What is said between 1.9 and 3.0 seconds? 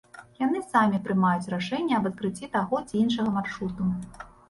аб адкрыцці таго ці